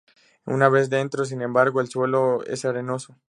[0.47, 3.15] Una vez dentro, sin embargo, el suelo es arenoso.